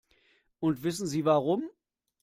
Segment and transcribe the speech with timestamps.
[0.61, 1.69] Und wissen Sie warum?